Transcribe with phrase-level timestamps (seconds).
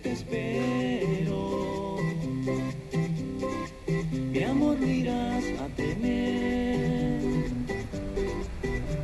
[0.00, 1.60] te espero.
[5.58, 7.20] A tener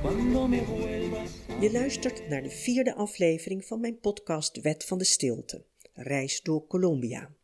[0.03, 1.30] cuando me vuelvas.
[1.61, 5.64] Je luistert naar de vierde aflevering van mijn podcast Wet van de Stilte,
[5.95, 7.34] Reis door Colombia.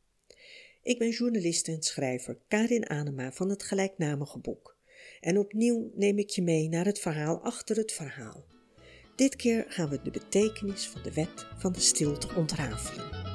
[0.83, 4.77] Ik ben journalist en schrijver Karin Anema van het gelijknamige boek.
[5.21, 8.45] En opnieuw neem ik je mee naar het verhaal achter het verhaal.
[9.17, 13.34] Dit keer gaan we de betekenis van de wet van de stilte ontrafelen.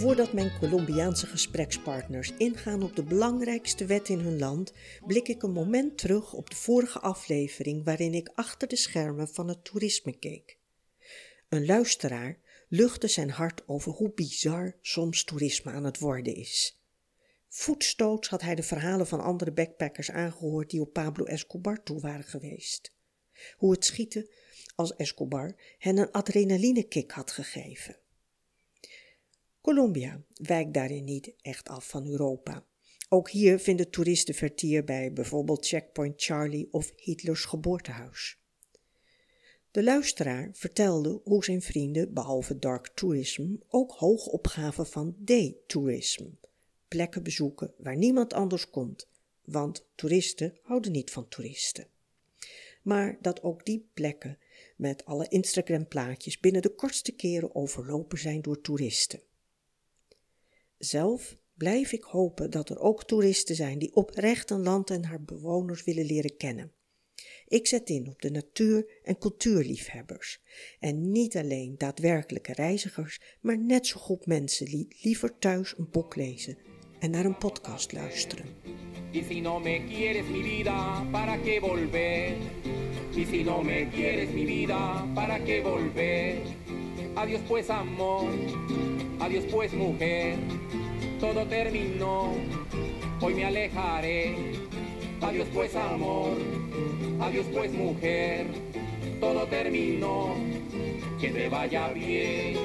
[0.00, 4.72] Voordat mijn Colombiaanse gesprekspartners ingaan op de belangrijkste wet in hun land,
[5.06, 9.48] blik ik een moment terug op de vorige aflevering waarin ik achter de schermen van
[9.48, 10.58] het toerisme keek.
[11.48, 16.80] Een luisteraar luchtte zijn hart over hoe bizar soms toerisme aan het worden is.
[17.48, 22.24] Voetstoots had hij de verhalen van andere backpackers aangehoord die op Pablo Escobar toe waren
[22.24, 22.92] geweest.
[23.56, 24.30] Hoe het schieten
[24.74, 27.99] als Escobar hen een adrenalinekick had gegeven.
[29.60, 32.66] Colombia wijkt daarin niet echt af van Europa.
[33.08, 38.38] Ook hier vinden toeristen vertier bij bijvoorbeeld Checkpoint Charlie of Hitlers geboortehuis.
[39.70, 46.26] De luisteraar vertelde hoe zijn vrienden, behalve dark tourism, ook hoog opgaven van day tourism.
[46.88, 49.08] Plekken bezoeken waar niemand anders komt,
[49.44, 51.86] want toeristen houden niet van toeristen.
[52.82, 54.38] Maar dat ook die plekken
[54.76, 59.20] met alle Instagram-plaatjes binnen de kortste keren overlopen zijn door toeristen.
[60.80, 65.22] Zelf blijf ik hopen dat er ook toeristen zijn die oprecht een land en haar
[65.22, 66.72] bewoners willen leren kennen.
[67.46, 70.40] Ik zet in op de natuur- en cultuurliefhebbers.
[70.78, 76.16] En niet alleen daadwerkelijke reizigers, maar net zo goed mensen die liever thuis een boek
[76.16, 76.58] lezen
[76.98, 78.46] en naar een podcast luisteren.
[87.20, 88.30] Adiós pues amor,
[89.20, 90.38] adiós pues mujer,
[91.20, 92.32] todo terminó,
[93.20, 94.34] hoy me alejaré.
[95.20, 96.38] Adiós pues amor,
[97.20, 98.46] adiós pues mujer,
[99.20, 100.34] todo terminó,
[101.20, 102.56] que te vaya bien.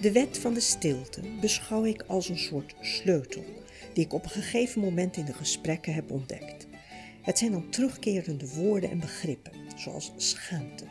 [0.00, 3.44] De wet van de stilte beschouw ik als een soort sleutel
[3.92, 6.53] die ik op een gegeven moment in de gesprekken heb ontdekt.
[7.24, 10.84] Het zijn dan terugkerende woorden en begrippen, zoals schaamte,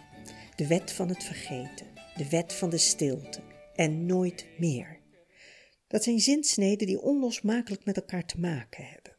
[0.55, 3.39] de wet van het vergeten, de wet van de stilte
[3.75, 4.99] en nooit meer.
[5.87, 9.11] Dat zijn zinsneden die onlosmakelijk met elkaar te maken hebben.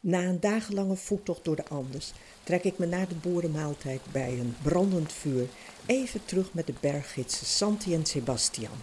[0.00, 4.54] Na een dagenlange voettocht door de Andes trek ik me na de boerenmaaltijd bij een
[4.62, 5.48] brandend vuur
[5.86, 8.78] even terug met de berggidsen Santi en Sebastian.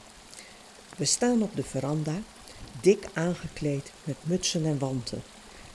[0.97, 2.15] We staan op de veranda,
[2.81, 5.21] dik aangekleed met mutsen en wanten,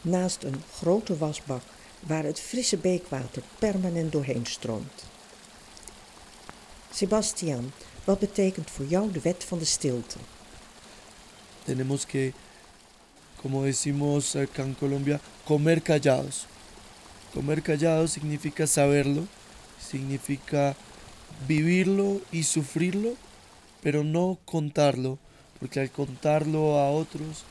[0.03, 1.62] naast een grote wasbak
[2.00, 5.05] waar het frisse beekwater permanent doorheen stroomt.
[6.93, 7.72] Sebastian,
[8.05, 10.19] wat betekent voor jou de wet van de stilte?
[11.71, 12.34] tenemos que,
[13.41, 16.47] como decimos acá en Colombia, comer callados.
[17.32, 19.22] Comer callados significa saberlo,
[19.78, 20.75] significa
[21.47, 23.15] vivirlo y sufrirlo,
[23.82, 25.19] pero no contarlo,
[25.59, 27.44] porque al contarlo a otros...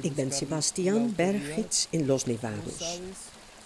[0.00, 3.00] Ik ben Sebastian, berggids in Los Nevados.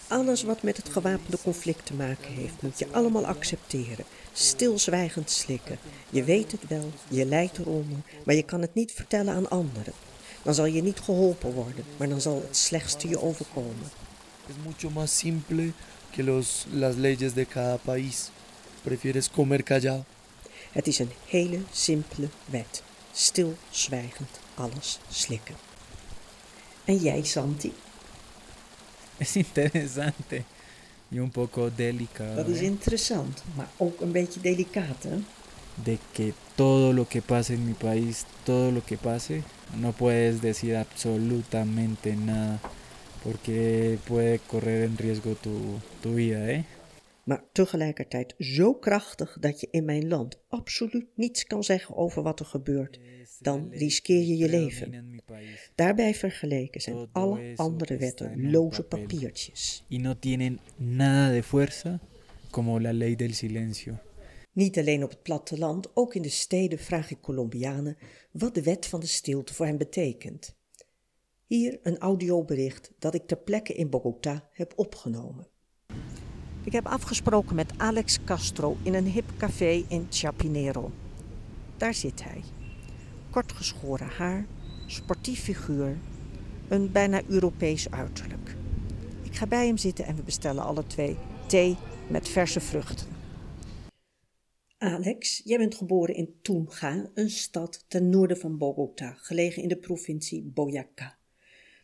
[0.08, 4.04] Alles wat met het gewapende conflict te maken heeft, moet je allemaal accepteren.
[4.32, 5.78] Stilzwijgend slikken.
[6.10, 9.92] Je weet het wel, je lijdt eronder, maar je kan het niet vertellen aan anderen.
[10.42, 13.90] Dan zal je niet geholpen worden, maar dan zal het slechtste je overkomen.
[14.48, 15.72] Es mucho más simple
[16.10, 18.30] que los, las leyes de cada país.
[18.82, 20.04] Prefieres comer callado.
[20.72, 22.82] Het is een hele simpele wet.
[23.12, 25.69] Stilzwijgend alles slikken.
[26.84, 27.72] En jij, Santi?
[29.18, 30.44] Es interesante
[31.10, 32.36] y un poco delicado.
[32.36, 32.66] Dat is ¿eh?
[32.66, 35.16] interessant, maar ook een beetje delicaat, hè?
[35.74, 39.42] De que todo lo que pase en mi país, todo lo que pase,
[39.74, 42.60] no puedes decir absolutamente nada
[43.22, 46.64] porque puede correr en riesgo tu, tu vida, ¿eh?
[47.30, 52.40] Maar tegelijkertijd zo krachtig dat je in mijn land absoluut niets kan zeggen over wat
[52.40, 53.00] er gebeurt.
[53.38, 55.22] Dan riskeer je je leven.
[55.74, 59.84] Daarbij vergeleken zijn alle andere wetten loze papiertjes.
[59.88, 62.00] Y no tienen nada de fuerza
[62.50, 63.98] como la ley del silencio.
[64.52, 67.96] Niet alleen op het platteland, ook in de steden vraag ik Colombianen
[68.32, 70.56] wat de wet van de stilte voor hen betekent.
[71.46, 75.49] Hier een audiobericht dat ik ter plekke in Bogota heb opgenomen.
[76.64, 80.90] Ik heb afgesproken met Alex Castro in een hip café in Chapinero.
[81.76, 82.42] Daar zit hij.
[83.30, 84.46] Kort geschoren haar,
[84.86, 85.96] sportief figuur,
[86.68, 88.56] een bijna Europees uiterlijk.
[89.22, 91.16] Ik ga bij hem zitten en we bestellen alle twee
[91.46, 91.76] thee
[92.08, 93.06] met verse vruchten.
[94.78, 99.78] Alex, jij bent geboren in Tunja, een stad ten noorden van Bogota, gelegen in de
[99.78, 101.18] provincie Boyacá.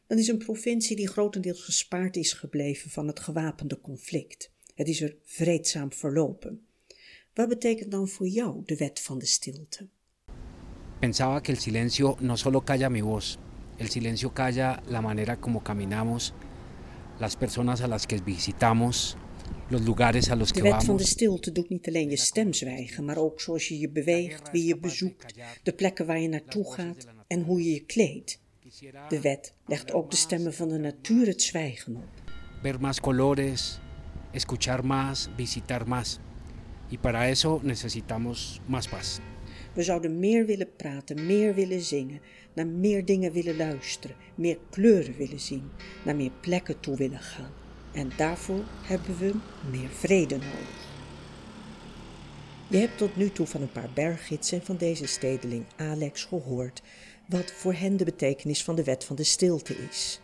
[0.07, 4.55] Dat is een provincie die grotendeels gespaard is gebleven van het gewapende conflict.
[4.77, 6.67] Het is er vreedzaam verlopen.
[7.35, 9.89] Wat betekent dan voor jou de wet van de stilte?
[10.99, 13.39] Pensaba que el silencio no solo calla mi voz,
[13.77, 16.33] el silencio calla la manera como caminamos,
[17.19, 19.17] las personas a las que visitamos,
[19.71, 21.11] los lugares a los De que wet van de vamos.
[21.11, 24.79] stilte doet niet alleen je stem zwijgen, maar ook zoals je je beweegt, wie je
[24.79, 28.41] bezoekt, de plekken waar je naartoe gaat en hoe je je kleedt.
[29.09, 32.09] De wet legt ook de stemmen van de natuur het zwijgen op.
[32.63, 33.81] Ver más colores,
[34.37, 36.21] escuchar más, visitar más.
[36.91, 39.21] Y para eso necesitamos más paz.
[39.75, 42.21] We zouden meer willen praten, meer willen zingen,
[42.55, 45.71] naar meer dingen willen luisteren, meer kleuren willen zien,
[46.05, 47.51] naar meer plekken toe willen gaan.
[47.93, 49.35] En daarvoor hebben we
[49.71, 50.85] meer vrede nodig.
[52.69, 56.83] Je hebt tot nu toe van een paar berggidsen en van deze stedeling Alex gehoord
[57.29, 60.21] wat voor hen de betekenis van de wet van de stilte is.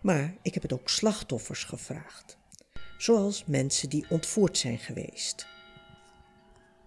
[0.00, 2.37] Maar ik heb het ook slachtoffers gevraagd,
[2.98, 5.46] zoals mensen die ontvoerd zijn geweest.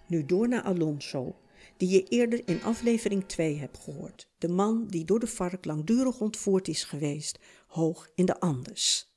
[0.08, 1.36] Nu door naar Alonso,
[1.78, 4.30] die je eerder in aflevering 2 hebt gehoord.
[4.38, 9.16] De man die door de vark langdurig ontvoerd is geweest, hoog in de Andes.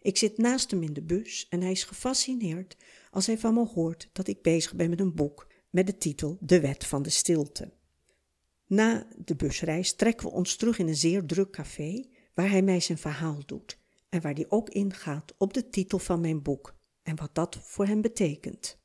[0.00, 2.76] Ik zit naast hem in de bus en hij is gefascineerd
[3.10, 6.38] als hij van me hoort dat ik bezig ben met een boek met de titel
[6.40, 7.72] De Wet van de Stilte.
[8.66, 12.04] Na de busreis trekken we ons terug in een zeer druk café
[12.34, 13.79] waar hij mij zijn verhaal doet
[14.10, 17.86] en waar hij ook ingaat op de titel van mijn boek en wat dat voor
[17.86, 18.78] hem betekent.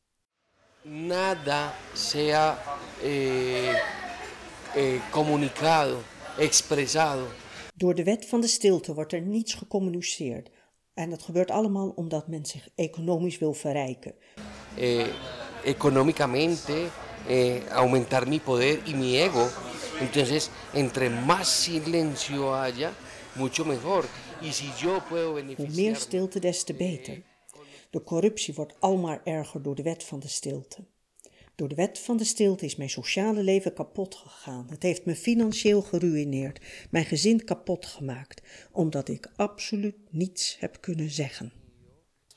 [0.83, 2.57] nada sea
[3.01, 5.97] eh, eh, comunicado,
[6.37, 7.27] expresado.
[7.75, 10.49] Door de wet van de stilte wordt er niets gecommuniceerd.
[10.93, 14.13] En dat gebeurt allemaal omdat men zich economisch wil verrijken.
[14.77, 15.05] eh,
[15.63, 16.87] económicamente,
[17.27, 19.47] eh, aumentar mi poder y mi ego.
[19.99, 22.91] Entonces, entre más silencio haya,
[23.33, 24.05] mucho mejor.
[25.55, 27.23] Hoe meer stilte, des te beter.
[27.89, 30.85] De corruptie wordt almaar erger door de wet van de stilte.
[31.55, 34.67] Door de wet van de stilte is mijn sociale leven kapot gegaan.
[34.69, 36.59] Het heeft me financieel geruïneerd,
[36.91, 38.41] mijn gezin kapot gemaakt,
[38.71, 41.51] omdat ik absoluut niets heb kunnen zeggen.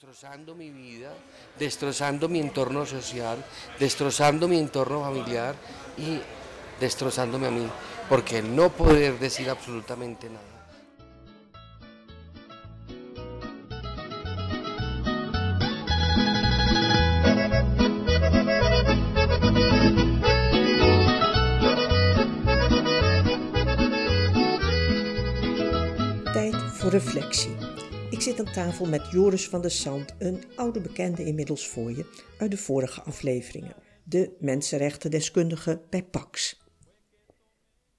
[0.00, 1.12] destrozando mi vida,
[1.58, 3.36] destrozando mi entorno social,
[3.78, 5.54] destrozando mi entorno familiar
[5.96, 6.20] y
[6.78, 7.66] destrozándome a mí,
[8.08, 10.57] porque no poder decir absolutamente nada.
[26.88, 27.54] Reflectie.
[28.10, 32.20] Ik zit aan tafel met Joris van der Sand, een oude bekende inmiddels voor je
[32.38, 33.74] uit de vorige afleveringen.
[34.04, 36.62] De mensenrechtendeskundige bij Pax.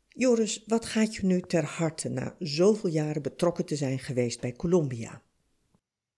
[0.07, 4.51] Joris, wat gaat je nu ter harte na zoveel jaren betrokken te zijn geweest bij
[4.51, 5.21] Colombia?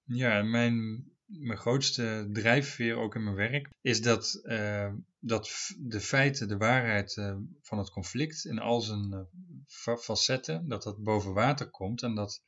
[0.04, 6.48] Ja, mijn, mijn grootste drijfveer ook in mijn werk is dat, eh, dat de feiten,
[6.48, 9.20] de waarheid eh, van het conflict in al zijn eh,
[9.68, 12.42] fa- facetten, dat dat boven water komt en dat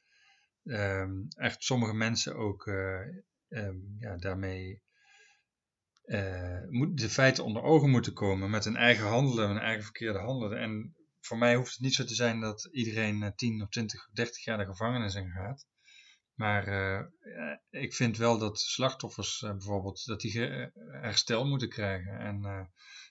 [0.63, 2.99] ehm, echt sommige mensen ook eh,
[3.47, 4.81] ehm, ja, daarmee
[6.03, 6.61] eh,
[6.93, 10.59] de feiten onder ogen moeten komen met hun eigen handelen, hun eigen verkeerde handelen.
[10.59, 14.07] En voor mij hoeft het niet zo te zijn dat iedereen eh, 10 of 20
[14.07, 15.67] of 30 jaar de gevangenis in gaat.
[16.33, 20.67] Maar eh, eh, ik vind wel dat slachtoffers eh, bijvoorbeeld, dat die eh,
[21.01, 22.19] herstel moeten krijgen.
[22.19, 22.65] En eh,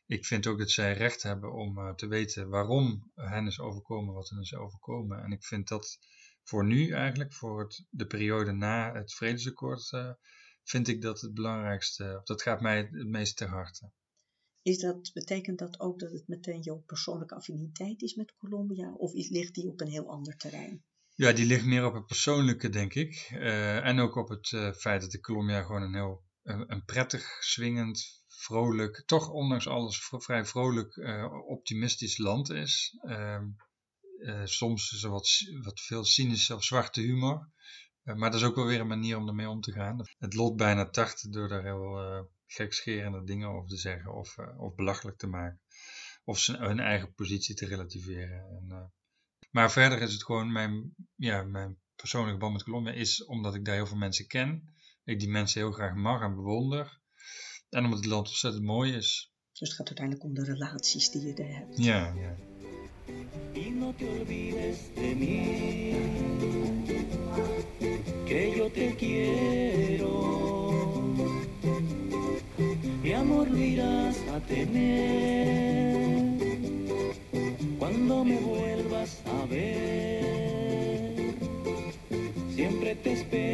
[0.07, 4.15] ik vind ook dat zij recht hebben om eh, te weten waarom hen is overkomen
[4.15, 5.23] wat hen is overkomen.
[5.23, 5.99] En ik vind dat
[6.43, 10.11] voor nu eigenlijk, voor het, de periode na het vredesakkoord, eh,
[10.63, 13.91] vind ik dat het belangrijkste, of dat gaat mij het meest ter harte.
[14.63, 19.13] Is dat, betekent dat ook dat het meteen jouw persoonlijke affiniteit is met Colombia of
[19.13, 20.85] ligt die op een heel ander terrein?
[21.15, 23.29] Ja, die ligt meer op het persoonlijke, denk ik.
[23.31, 26.85] Eh, en ook op het eh, feit dat de Colombia gewoon een heel een, een
[26.85, 30.97] prettig, swingend, vrolijk, toch ondanks alles vrij vrolijk,
[31.47, 32.99] optimistisch land is.
[34.23, 35.29] Eh, soms is er wat,
[35.63, 37.49] wat veel cynische of zwarte humor.
[38.03, 40.01] Eh, maar dat is ook wel weer een manier om ermee om te gaan.
[40.19, 44.75] Het lot bijna tarten door daar heel eh gekscherende dingen over te zeggen of, of
[44.75, 45.61] belachelijk te maken.
[46.25, 48.47] Of zijn, hun eigen positie te relativeren.
[48.49, 48.93] En,
[49.51, 53.65] maar verder is het gewoon mijn, ja, mijn persoonlijke band met Colombia is omdat ik
[53.65, 54.75] daar heel veel mensen ken.
[55.05, 57.01] Ik die mensen heel graag mag en bewonder.
[57.69, 59.33] En omdat het land ontzettend mooi is.
[59.53, 61.85] Dus het gaat uiteindelijk om de relaties die je er hebt.
[61.85, 62.52] Ja, ja.
[63.55, 65.93] Y no te olvides de mí,
[68.27, 70.33] que yo te quiero.
[73.03, 75.03] Mi amor lo irás a tener
[77.79, 81.35] cuando me vuelvas a ver.
[82.55, 83.52] Siempre te espero.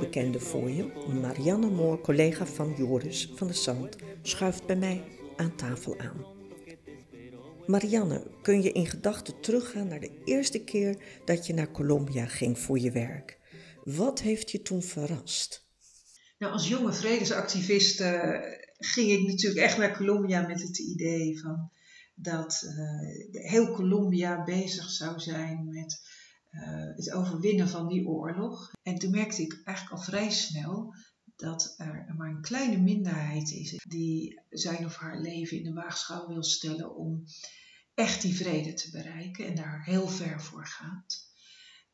[0.00, 5.02] Bekende voor je, Marianne Moor, collega van Joris van de Zand, schuift bij mij
[5.36, 6.24] aan tafel aan.
[7.66, 12.58] Marianne, kun je in gedachten teruggaan naar de eerste keer dat je naar Colombia ging
[12.58, 13.38] voor je werk?
[13.84, 15.66] Wat heeft je toen verrast?
[16.38, 18.40] Nou, als jonge vredesactivist eh,
[18.78, 21.70] ging ik natuurlijk echt naar Colombia met het idee van
[22.14, 26.00] dat eh, heel Colombia bezig zou zijn met
[26.96, 28.72] het overwinnen van die oorlog.
[28.82, 30.94] En toen merkte ik eigenlijk al vrij snel
[31.36, 36.28] dat er maar een kleine minderheid is die zijn of haar leven in de waagschaal
[36.28, 37.24] wil stellen om
[37.94, 41.24] echt die vrede te bereiken en daar heel ver voor gaat.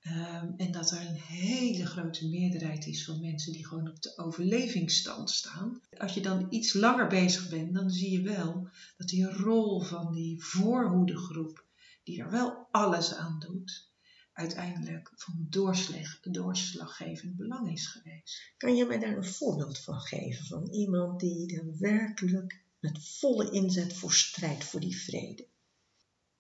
[0.01, 4.13] Ehm, en dat er een hele grote meerderheid is van mensen die gewoon op de
[4.17, 5.81] overlevingsstand staan.
[5.99, 10.13] Als je dan iets langer bezig bent, dan zie je wel dat die rol van
[10.13, 11.65] die voorhoedegroep,
[12.03, 13.92] die er wel alles aan doet,
[14.33, 18.53] uiteindelijk van doorslag, doorslaggevend belang is geweest.
[18.57, 20.47] Kan je mij daar een voorbeeld van geven?
[20.47, 25.47] Van iemand die er werkelijk met volle inzet voor strijdt voor die vrede?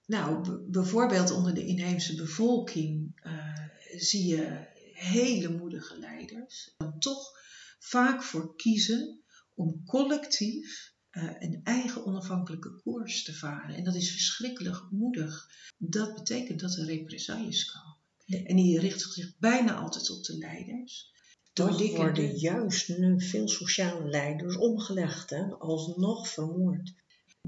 [0.07, 7.39] Nou, bijvoorbeeld onder de inheemse bevolking eh, zie je hele moedige leiders dan toch
[7.79, 9.23] vaak voor kiezen
[9.55, 13.75] om collectief eh, een eigen onafhankelijke koers te varen.
[13.77, 15.51] En dat is verschrikkelijk moedig.
[15.79, 18.47] Dat betekent dat er represailles komen.
[18.47, 21.11] En die richten zich bijna altijd op de leiders.
[21.53, 25.45] Toch Doordikken worden de- juist nu veel sociale leiders omgelegd, hè?
[25.51, 26.93] alsnog vermoord.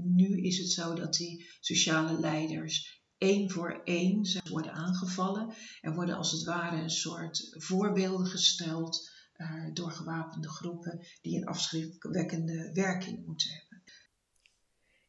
[0.01, 5.53] Nu is het zo dat die sociale leiders één voor één worden aangevallen.
[5.81, 9.09] Er worden als het ware een soort voorbeelden gesteld
[9.73, 13.83] door gewapende groepen die een afschrikwekkende werking moeten hebben.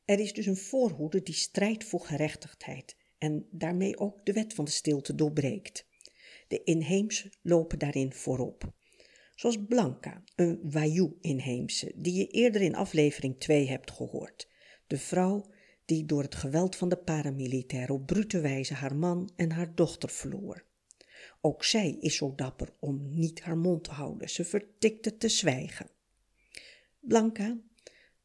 [0.05, 4.65] Er is dus een voorhoede die strijdt voor gerechtigheid en daarmee ook de wet van
[4.65, 5.87] de stilte doorbreekt.
[6.49, 8.73] De inheemse lopen daarin voorop.
[9.35, 14.49] Zoals Blanca, een Wayuu-inheemse, die je eerder in aflevering 2 hebt gehoord.
[14.87, 15.51] De vrouw
[15.85, 20.11] die door het geweld van de paramilitairen op brute wijze haar man en haar dochter
[20.11, 20.66] verloor.
[21.47, 25.87] Ook zij is zo dapper om niet haar mond te houden, ze vertikte te zwijgen.
[27.01, 27.57] Blanca,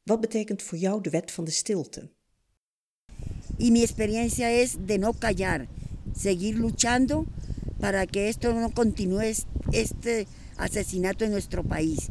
[0.04, 2.10] wat betekent voor jou de wet van de stilte?
[3.58, 5.68] Y mi experiencia es de no callar,
[6.16, 7.26] seguir luchando
[7.80, 10.26] para que esto no continúe es- este
[10.56, 12.08] asesinato en nuestro país.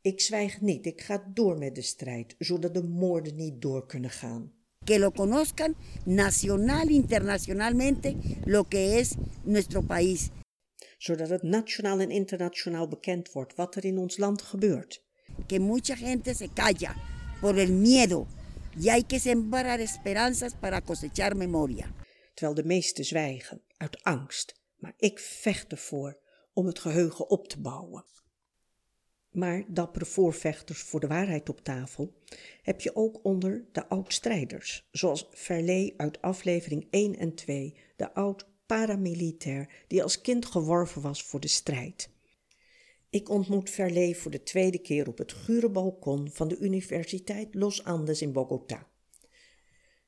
[0.00, 4.10] Ik zwijg niet, ik ga door met de strijd, zodat de moorden niet door kunnen
[4.10, 4.52] gaan.
[4.84, 5.74] Que lo conozcan
[6.04, 10.30] nacional, internacionalmente, lo que es nuestro país.
[10.98, 15.02] Zodat het nationaal en internationaal bekend wordt wat er in ons land gebeurt.
[15.46, 16.94] Que mucha gente se calla
[17.40, 18.26] por el miedo
[18.80, 21.94] y hay que sembrar esperanzas para cosechar memoria.
[22.34, 24.54] Terwijl de meesten zwijgen, uit angst.
[24.76, 26.18] Maar ik vecht ervoor
[26.52, 28.04] om het geheugen op te bouwen.
[29.34, 32.14] Maar dappere voorvechters voor de waarheid op tafel
[32.62, 39.84] heb je ook onder de oud-strijders, zoals Verlee uit aflevering 1 en 2, de oud-paramilitair
[39.86, 42.10] die als kind geworven was voor de strijd.
[43.10, 47.84] Ik ontmoet Verlee voor de tweede keer op het gure balkon van de Universiteit Los
[47.84, 48.86] Andes in Bogota.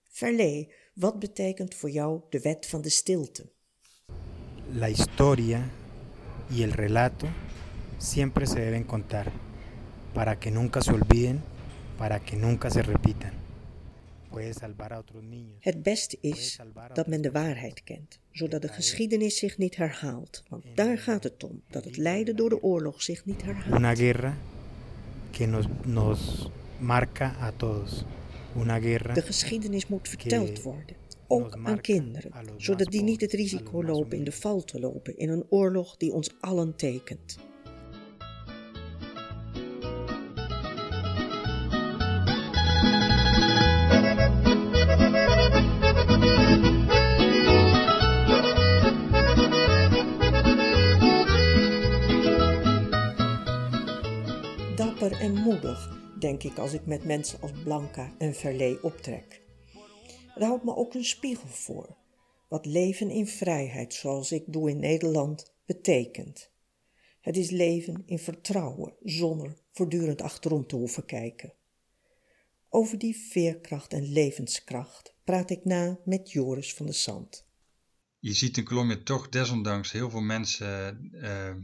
[0.02, 3.52] Verlee, wat betekent voor jou de wet van de stilte?
[4.72, 5.70] La historia
[6.50, 7.26] y el relato
[7.98, 9.32] siempre se deben contar,
[10.12, 11.42] para que nunca se olviden,
[11.98, 13.44] para que nunca se repitan.
[15.60, 16.58] Het beste is
[16.92, 20.42] dat men de waarheid kent, zodat de geschiedenis zich niet herhaalt.
[20.48, 23.78] Want daar gaat het om, dat het lijden door de oorlog zich niet herhaalt.
[23.78, 24.36] Una guerra
[25.30, 28.04] que nos, nos marca a todos.
[28.56, 33.84] Una guerra De geschiedenis moet verteld worden, ook aan kinderen, zodat die niet het risico
[33.84, 37.38] lopen in de val te lopen in een oorlog die ons allen tekent.
[54.76, 59.42] Dapper en moedig, denk ik als ik met mensen als Blanca en Verlee optrek.
[60.26, 61.96] Het houdt me ook een spiegel voor,
[62.48, 66.50] wat leven in vrijheid, zoals ik doe in Nederland, betekent.
[67.20, 71.52] Het is leven in vertrouwen, zonder voortdurend achterom te hoeven kijken.
[72.68, 77.46] Over die veerkracht en levenskracht praat ik na met Joris van de Zand.
[78.18, 81.54] Je ziet in Colombia toch desondanks heel veel mensen uh,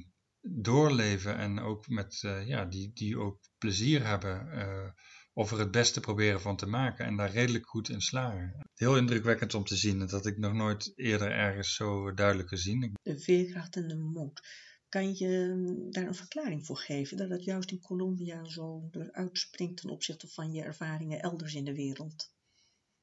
[0.42, 4.90] doorleven en ook met, uh, ja, die, die ook plezier hebben uh,
[5.32, 8.70] of er het beste proberen van te maken en daar redelijk goed in slagen.
[8.74, 12.92] Heel indrukwekkend om te zien, dat ik nog nooit eerder ergens zo duidelijk gezien.
[13.02, 14.40] De veerkracht en de moed.
[14.88, 19.38] Kan je mm, daar een verklaring voor geven dat het juist in Colombia zo eruit
[19.38, 22.30] springt ten opzichte van je ervaringen elders in de wereld?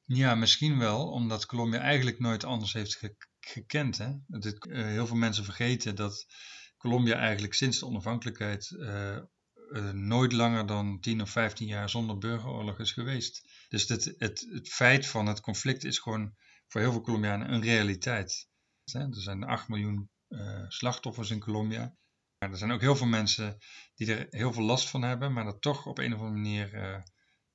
[0.03, 2.99] Ja, misschien wel, omdat Colombia eigenlijk nooit anders heeft
[3.39, 3.97] gekend.
[3.97, 4.13] Hè?
[4.27, 6.25] Dat, uh, heel veel mensen vergeten dat
[6.79, 9.17] Colombia eigenlijk sinds de onafhankelijkheid uh,
[9.71, 13.49] uh, nooit langer dan 10 of 15 jaar zonder burgeroorlog is geweest.
[13.67, 16.35] Dus het, het, het feit van het conflict is gewoon
[16.67, 18.47] voor heel veel Colombianen een realiteit.
[18.93, 21.95] Er zijn 8 miljoen uh, slachtoffers in Colombia.
[22.37, 23.57] Maar er zijn ook heel veel mensen
[23.95, 27.03] die er heel veel last van hebben, maar dat toch op een of andere manier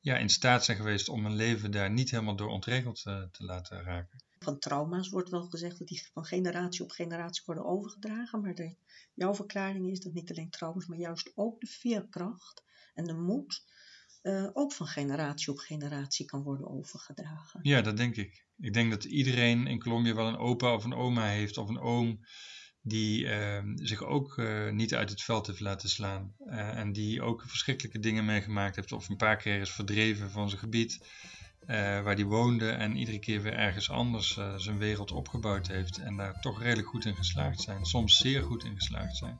[0.01, 3.83] ja, in staat zijn geweest om hun leven daar niet helemaal door ontregeld te laten
[3.83, 4.25] raken.
[4.45, 8.77] Van trauma's wordt wel gezegd dat die van generatie op generatie worden overgedragen, maar de,
[9.15, 12.63] jouw verklaring is dat niet alleen trauma's, maar juist ook de veerkracht
[12.95, 13.65] en de moed
[14.23, 17.61] uh, ook van generatie op generatie kan worden overgedragen.
[17.63, 18.47] Ja, dat denk ik.
[18.59, 21.81] Ik denk dat iedereen in Colombia wel een opa of een oma heeft of een
[21.81, 22.21] oom
[22.81, 26.35] die uh, zich ook uh, niet uit het veld heeft laten slaan.
[26.47, 30.49] Uh, en die ook verschrikkelijke dingen meegemaakt heeft of een paar keer is verdreven van
[30.49, 31.07] zijn gebied
[31.67, 36.41] waar die woonde en iedere keer weer ergens anders zijn wereld opgebouwd heeft en daar
[36.41, 39.39] toch redelijk goed in geslaagd zijn, soms zeer goed in geslaagd zijn.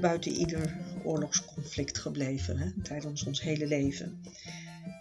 [0.00, 4.22] Buiten ieder oorlogsconflict gebleven hè, tijdens ons hele leven.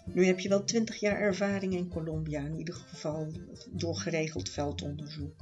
[0.06, 3.34] Nu heb je wel twintig jaar ervaring in Colombia, in ieder geval
[3.70, 5.36] door geregeld veldonderzoek.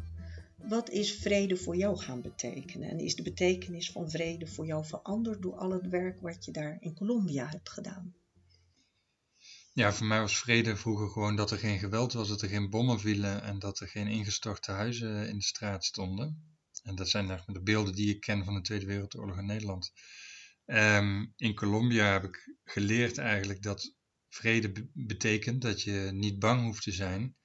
[0.67, 2.89] Wat is vrede voor jou gaan betekenen?
[2.89, 6.51] En is de betekenis van vrede voor jou veranderd door al het werk wat je
[6.51, 8.15] daar in Colombia hebt gedaan?
[9.73, 12.69] Ja, voor mij was vrede vroeger gewoon dat er geen geweld was, dat er geen
[12.69, 16.56] bommen vielen en dat er geen ingestorte huizen in de straat stonden.
[16.83, 19.91] En dat zijn de beelden die ik ken van de Tweede Wereldoorlog in Nederland.
[20.65, 23.95] Um, in Colombia heb ik geleerd eigenlijk dat
[24.29, 27.35] vrede be betekent dat je niet bang hoeft te zijn.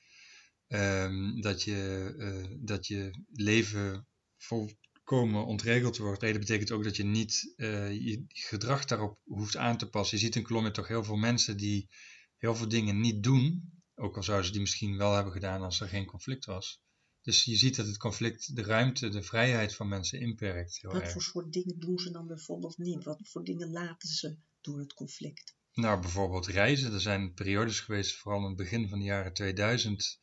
[0.68, 6.18] Um, dat, je, uh, dat je leven volkomen ontregeld wordt.
[6.18, 10.18] Vrede betekent ook dat je niet uh, je gedrag daarop hoeft aan te passen.
[10.18, 11.88] Je ziet in Colombia toch heel veel mensen die
[12.36, 15.80] heel veel dingen niet doen, ook al zouden ze die misschien wel hebben gedaan als
[15.80, 16.82] er geen conflict was.
[17.22, 20.78] Dus je ziet dat het conflict de ruimte, de vrijheid van mensen inperkt.
[20.80, 21.12] Heel Wat erg.
[21.12, 23.04] voor soort dingen doen ze dan bijvoorbeeld niet?
[23.04, 25.56] Wat voor dingen laten ze door het conflict?
[25.72, 26.92] Nou, bijvoorbeeld reizen.
[26.92, 30.18] Er zijn periodes geweest, vooral in het begin van de jaren 2000,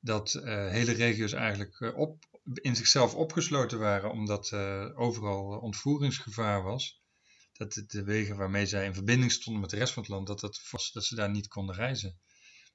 [0.00, 6.62] dat uh, hele regio's eigenlijk uh, op, in zichzelf opgesloten waren, omdat uh, overal ontvoeringsgevaar
[6.62, 7.02] was
[7.58, 10.40] dat de wegen waarmee zij in verbinding stonden met de rest van het land, dat,
[10.40, 10.60] dat,
[10.92, 12.18] dat ze daar niet konden reizen.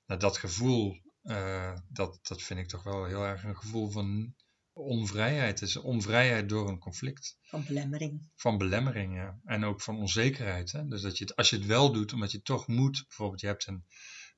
[0.06, 4.36] Nou, dat gevoel, uh, dat, dat vind ik toch wel heel erg een gevoel van
[4.74, 5.60] onvrijheid.
[5.60, 7.38] Het is onvrijheid door een conflict.
[7.42, 8.30] Van belemmering.
[8.36, 9.40] Van belemmering, ja.
[9.44, 10.72] En ook van onzekerheid.
[10.72, 10.88] Hè?
[10.88, 13.48] Dus dat je het, als je het wel doet, omdat je toch moet, bijvoorbeeld je
[13.48, 13.86] hebt een,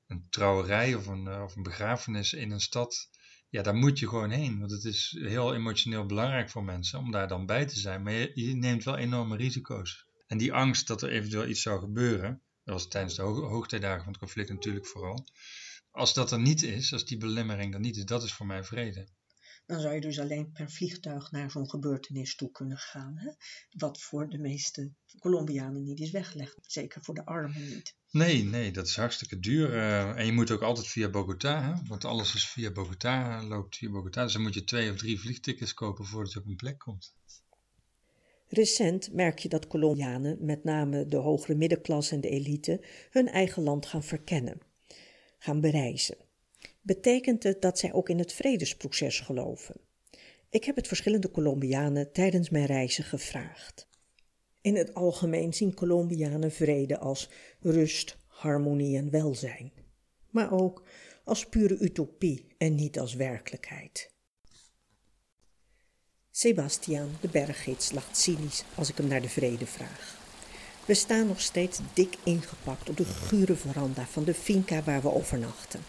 [0.06, 3.08] een trouwerij of een, uh, of een begrafenis in een stad,
[3.48, 4.58] ja, daar moet je gewoon heen.
[4.58, 8.02] Want het is heel emotioneel belangrijk voor mensen om daar dan bij te zijn.
[8.02, 10.06] Maar je, je neemt wel enorme risico's.
[10.26, 14.02] En die angst dat er eventueel iets zou gebeuren, dat was tijdens de ho hoogtijdagen
[14.02, 15.26] van het conflict natuurlijk vooral.
[15.96, 18.64] Als dat er niet is, als die belemmering er niet is, dat is voor mij
[18.64, 19.08] vrede.
[19.66, 23.18] Dan zou je dus alleen per vliegtuig naar zo'n gebeurtenis toe kunnen gaan.
[23.18, 23.30] Hè?
[23.70, 26.56] Wat voor de meeste Colombianen niet is weggelegd.
[26.62, 27.94] Zeker voor de armen niet.
[28.10, 29.72] Nee, nee, dat is hartstikke duur.
[29.72, 31.86] Uh, en je moet ook altijd via Bogota, hè?
[31.88, 34.22] want alles is via Bogota, loopt via Bogota.
[34.22, 37.14] Dus dan moet je twee of drie vliegtickets kopen voordat je op een plek komt.
[38.48, 43.62] Recent merk je dat Colombianen, met name de hogere middenklasse en de elite, hun eigen
[43.62, 44.60] land gaan verkennen,
[45.38, 46.16] gaan bereizen.
[46.82, 49.80] Betekent het dat zij ook in het vredesproces geloven?
[50.50, 53.88] Ik heb het verschillende Colombianen tijdens mijn reizen gevraagd.
[54.60, 59.72] In het algemeen zien Colombianen vrede als rust, harmonie en welzijn,
[60.30, 60.82] maar ook
[61.24, 64.14] als pure utopie en niet als werkelijkheid.
[66.30, 70.15] Sebastian, de berggids, lacht cynisch als ik hem naar de vrede vraag.
[70.86, 75.14] We staan nog steeds dik ingepakt op de gure veranda van de finca waar we
[75.14, 75.80] overnachten.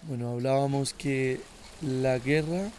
[0.00, 1.40] Bueno, hablábamos que
[1.78, 2.70] la guerra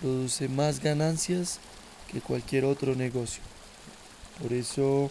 [0.00, 1.58] produce más ganancias
[2.06, 3.42] que cualquier otro negocio.
[4.40, 5.10] Por eso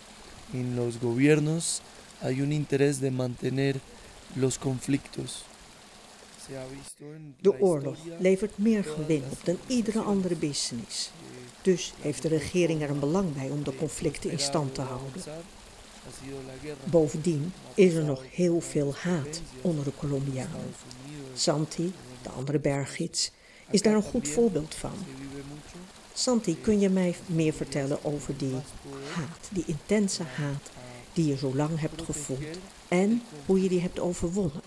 [0.52, 1.82] en los gobiernos
[2.22, 3.80] hay un interés de mantener
[4.36, 5.46] los conflictos.
[7.42, 11.12] De oorlog levert meer gewin op dan iedere andere business.
[11.62, 15.22] Dus heeft de regering er een belang bij om de conflicten in stand te houden.
[16.84, 20.74] Bovendien is er nog heel veel haat onder de Colombianen.
[21.34, 23.32] Santi, de andere berggids,
[23.72, 24.94] is daar een goed voorbeeld van.
[26.14, 28.56] Santi, kun je mij meer vertellen over die
[29.14, 30.72] haat, die intense haat
[31.14, 34.62] die je zo lang hebt gevoeld en hoe je die hebt overwonnen?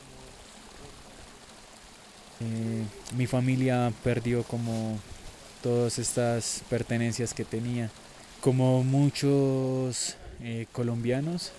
[2.41, 2.85] Eh,
[3.17, 4.99] mi familia perdió como
[5.63, 7.91] todas estas pertenencias que tenía.
[8.41, 11.53] Como muchos eh, colombianos.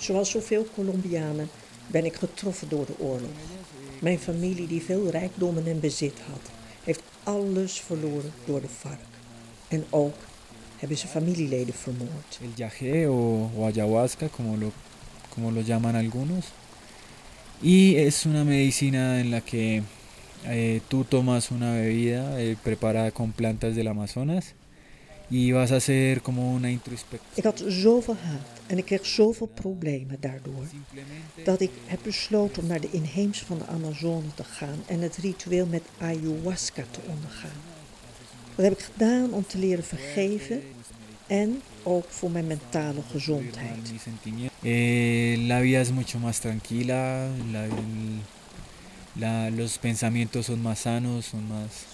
[0.00, 1.48] Zoals zoveel Colombianen
[1.86, 3.30] ben ik getroffen door de oorlog.
[3.98, 6.50] Mijn familie, die veel rijkdommen en bezit had,
[6.84, 9.00] heeft alles verloren door de vark.
[9.68, 10.14] En ook
[10.76, 12.38] hebben ze familieleden vermoord.
[12.40, 14.72] El yagé o, o ayahuasca, como lo,
[15.28, 16.44] como lo llaman algunos.
[17.62, 19.82] Y es una medicina en la que
[20.46, 24.54] eh, tú tomas una bebida eh, preparada con plantas del Amazonas
[25.30, 27.30] y vas a hacer como una introspección.
[27.34, 30.66] Ik had zoveel haat en ik kreeg zoveel problemen daardoor
[31.44, 35.16] dat ik heb besloten om naar de inheems van de Amazone te gaan en het
[35.16, 37.60] ritueel met ayahuasca te ondergaan.
[38.54, 40.62] Dat heb ik gedaan om te leren vergeven
[41.26, 43.92] en ook voor mijn mentale gezondheid.
[44.62, 47.66] Eh, la vida es mucho más tranquila, la,
[49.14, 51.86] la, los pensamientos son más sanos, son más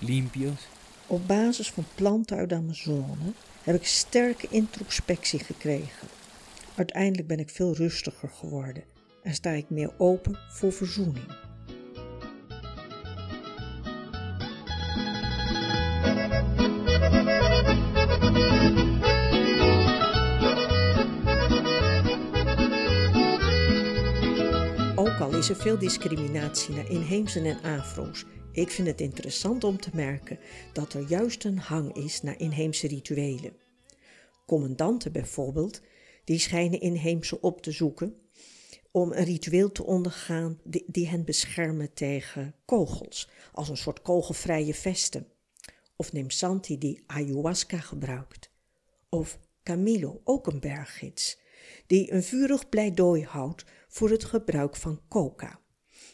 [0.00, 0.68] limpios.
[1.06, 3.32] Op basis van planten uit de Amazone
[3.62, 6.08] heb ik sterke introspectie gekregen.
[6.74, 8.82] Uiteindelijk ben ik veel rustiger geworden
[9.22, 11.26] en sta ik meer open voor verzoening.
[25.42, 30.38] Is er veel discriminatie naar inheemsen en afro's, ik vind het interessant om te merken
[30.72, 33.56] dat er juist een hang is naar inheemse rituelen.
[34.46, 35.80] Commandanten bijvoorbeeld,
[36.24, 38.14] die schijnen inheemse op te zoeken
[38.90, 45.26] om een ritueel te ondergaan die, hen beschermen tegen kogels, als een soort kogelvrije vesten.
[45.96, 48.50] Of neem Santi die ayahuasca gebruikt.
[49.08, 51.38] Of Camilo, ook een berggids,
[51.86, 55.60] die een vurig pleidooi houdt voor het gebruik van coca.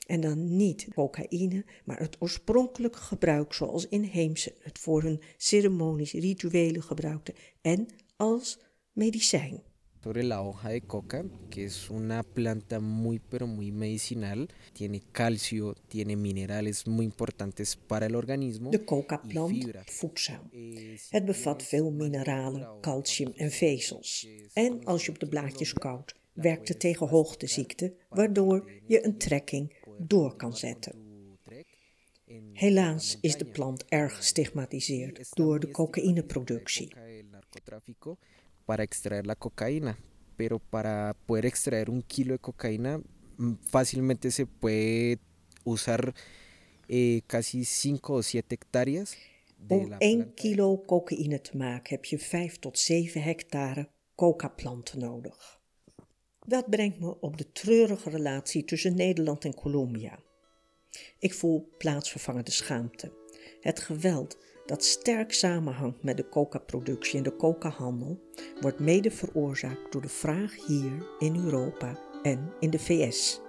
[0.07, 6.83] En dan niet cocaïne, maar het oorspronkelijke gebruik zoals inheemse het voor hun ceremonies, rituelen
[6.83, 8.59] gebruikten en als
[8.93, 9.63] medicijn.
[10.09, 15.75] sobre la hoja de coca, que es una planta muy pero muy medicinal, tiene calcio,
[15.89, 18.71] tiene minerales muy importantes para el organismo.
[18.71, 20.51] De coca-plant voedzaam.
[21.11, 24.27] Het bevat veel mineralen, calcium en vezels.
[24.53, 29.77] En als je op de blaadjes koudt, werkt het tegen hoogteziekte, waardoor je een trekking
[29.99, 31.07] door kan zetten.
[32.53, 36.93] Helaas is de plant erg gestigmatiseerd door de cocaïneproductie.
[38.65, 39.97] para extraer la cocaína,
[40.37, 43.01] pero para poder extraer un kilo de cocaína
[43.63, 45.19] fácilmente se puede
[45.65, 46.15] usar
[46.89, 49.17] eh, casi 5 o 7 hectáreas.
[49.69, 55.58] Om 1 kilo cocaïne te maken heb je 5 tot 7 hectare coca-planten nodig.
[56.49, 60.19] Dat brengt me op de treurige relatie tussen Nederland en Colombia.
[61.19, 63.13] Ik voel plaatsvervangende schaamte.
[63.61, 68.21] Het geweld dat sterk samenhangt met de coca-productie en de coca-handel,
[68.61, 73.41] wordt mede veroorzaakt door de vraag hier in Europa en in de VS.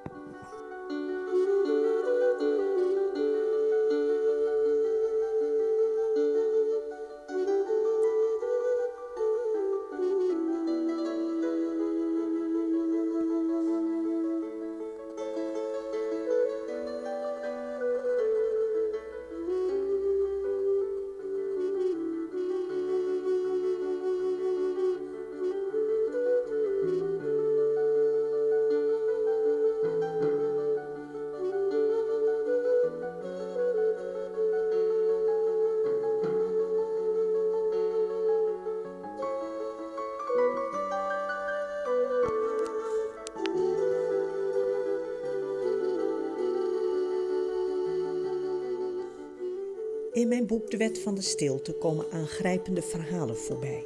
[50.14, 53.86] In mijn boek De Wet van de Stilte komen aangrijpende verhalen voorbij.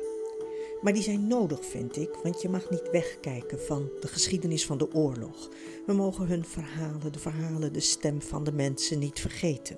[0.82, 4.78] Maar die zijn nodig, vind ik, want je mag niet wegkijken van de geschiedenis van
[4.78, 5.50] de oorlog.
[5.86, 9.78] We mogen hun verhalen, de verhalen, de stem van de mensen niet vergeten.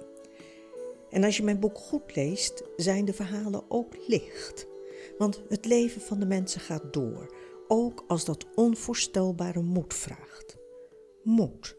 [1.09, 4.67] En als je mijn boek goed leest, zijn de verhalen ook licht.
[5.17, 7.35] Want het leven van de mensen gaat door,
[7.67, 10.57] ook als dat onvoorstelbare moed vraagt.
[11.23, 11.77] Moed.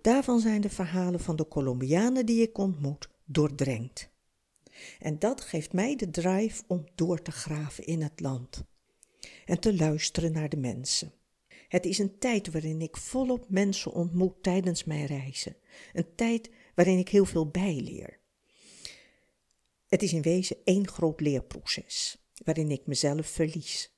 [0.00, 4.12] Daarvan zijn de verhalen van de Colombianen die ik ontmoet doordrenkt.
[4.98, 8.64] En dat geeft mij de drive om door te graven in het land
[9.44, 11.12] en te luisteren naar de mensen.
[11.68, 15.56] Het is een tijd waarin ik volop mensen ontmoet tijdens mijn reizen.
[15.92, 18.20] Een tijd waarin ik heel veel bijleer.
[19.86, 23.92] Het is in wezen één groot leerproces, waarin ik mezelf verlies.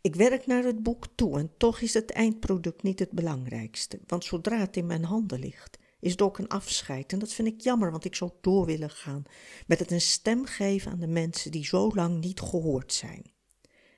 [0.00, 4.24] Ik werk naar het boek toe en toch is het eindproduct niet het belangrijkste, want
[4.24, 7.12] zodra het in mijn handen ligt, is het ook een afscheid.
[7.12, 9.22] En dat vind ik jammer, want ik zou door willen gaan
[9.66, 13.22] met het een stem geven aan de mensen die zo lang niet gehoord zijn.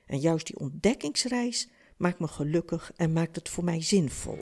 [0.05, 4.37] En juist die ontdekkingsreis maakt me gelukkig en maakt het voor mij zinvol.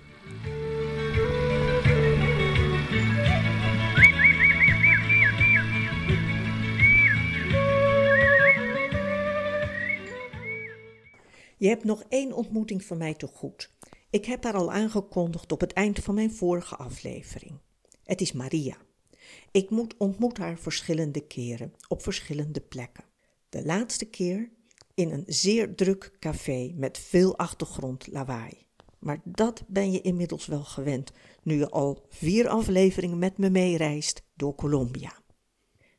[11.58, 13.77] Je hebt nog één ontmoeting van mij te goed.
[14.18, 17.60] Ik heb haar al aangekondigd op het eind van mijn vorige aflevering.
[18.04, 18.78] Het is Maria.
[19.52, 23.04] Ik moet ontmoet haar verschillende keren op verschillende plekken.
[23.50, 24.52] De laatste keer
[24.94, 28.66] in een zeer druk café met veel achtergrondlawaai.
[29.00, 31.12] Maar dat ben je inmiddels wel gewend
[31.44, 35.14] nu je al vier afleveringen met me meereist door Colombia.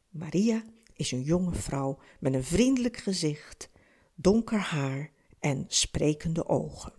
[0.09, 3.71] Maria is een jonge vrouw met een vriendelijk gezicht,
[4.15, 6.98] donker haar en sprekende ogen.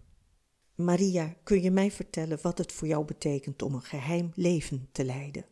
[0.80, 5.06] Maria, kun je mij vertellen wat het voor jou betekent om een geheim leven te
[5.06, 5.46] leiden?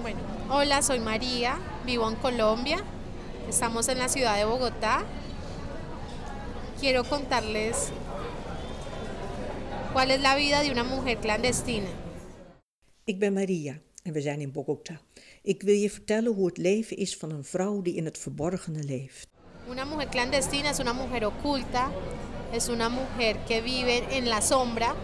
[0.00, 2.78] Bueno, hola, soy María, vivo en Colombia.
[3.48, 5.04] Estamos en la ciudad de Bogotá.
[6.78, 7.90] Quiero contarles
[9.92, 11.90] cuál es la vida de una mujer clandestina.
[13.04, 15.00] Ik ben Maria en we zijn in Bogota.
[15.42, 18.82] Ik wil je vertellen hoe het leven is van een vrouw die in het verborgene
[18.82, 19.26] leeft.
[19.70, 21.90] Una mujer clandestina es una mujer oculta,
[22.52, 24.94] es una mujer que vive en la sombra,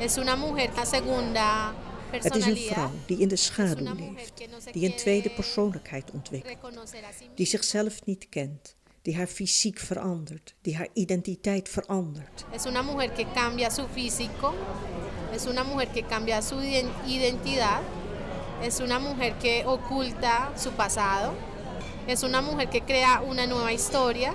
[0.00, 1.74] es una mujer la segunda
[2.10, 6.94] Het is een vrouw die in de schaduw leeft, die een tweede persoonlijkheid ontwikkelt,
[7.34, 12.44] die zichzelf niet kent, die haar fysiek verandert, die haar identiteit verandert.
[12.52, 14.54] Es una mujer que cambia su físico,
[15.34, 16.60] es una mujer que cambia su
[17.06, 17.82] identidad,
[18.62, 21.34] es una mujer que oculta su pasado,
[22.06, 24.34] es una mujer que crea una nueva historia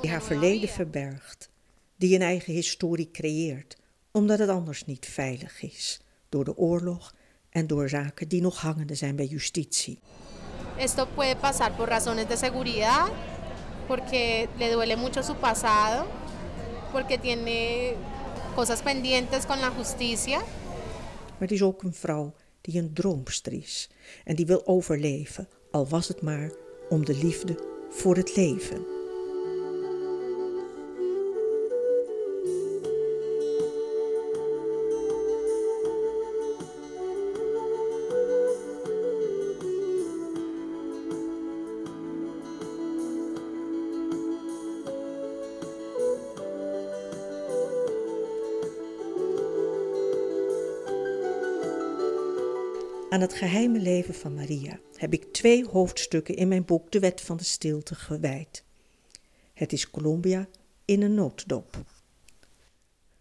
[0.00, 1.50] Die haar verleden verbergt,
[1.96, 3.76] die een eigen historie creëert,
[4.10, 7.14] omdat het anders niet veilig is door de oorlog
[7.50, 9.98] en door zaken die nog hangende zijn bij justitie.
[10.76, 13.10] Esto puede pasar por razones de seguridad,
[13.86, 16.06] porque le duele mucho su pasado,
[16.92, 17.94] porque tiene
[18.54, 20.38] cosas pendientes con la justicia.
[20.38, 23.90] Maar het is ook een vrouw die een droomster is
[24.24, 26.50] en die wil overleven, al was het maar
[26.88, 27.58] om de liefde
[27.90, 28.91] voor het leven.
[53.12, 57.20] Aan het geheime leven van Maria heb ik twee hoofdstukken in mijn boek De Wet
[57.20, 58.64] van de Stilte gewijd.
[59.54, 60.48] Het is Colombia
[60.84, 61.84] in een nooddop.